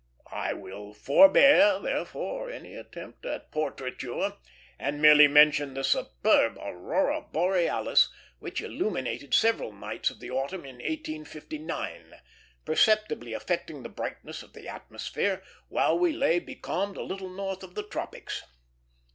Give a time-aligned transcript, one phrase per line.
[0.31, 4.33] I will forbear, therefore, any attempt at portraiture,
[4.79, 8.09] and merely mention the superb aurora borealis
[8.39, 12.15] which illuminated several nights of the autumn of 1859,
[12.65, 17.75] perceptibly affecting the brightness of the atmosphere, while we lay becalmed a little north of
[17.75, 18.41] the tropics.